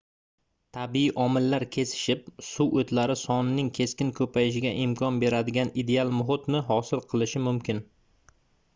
tabiiy 0.77 1.11
omillar 1.25 1.65
kesishib 1.75 2.31
suv 2.47 2.73
oʻtlari 2.83 3.17
sonining 3.25 3.71
keskin 3.81 4.09
koʻpayishiga 4.21 4.75
imkon 4.89 5.23
beradigan 5.25 5.73
ideal 5.85 6.15
muhitni 6.23 6.67
hosil 6.73 7.07
qilishi 7.13 7.47
mumkin 7.51 7.89